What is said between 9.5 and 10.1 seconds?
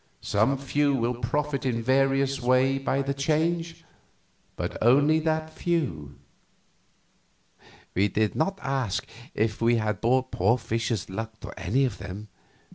we had